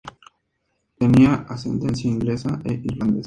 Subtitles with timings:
[0.97, 3.19] Tenía ascendencia inglesa e irlandesa.